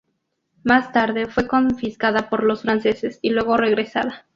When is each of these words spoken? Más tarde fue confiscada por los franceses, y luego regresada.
Más 0.63 0.91
tarde 0.91 1.27
fue 1.27 1.45
confiscada 1.47 2.27
por 2.31 2.41
los 2.43 2.63
franceses, 2.63 3.19
y 3.21 3.29
luego 3.29 3.55
regresada. 3.55 4.25